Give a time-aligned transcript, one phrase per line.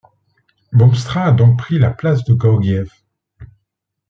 [0.73, 2.89] Boomstra a donc pris la place de Georgiev.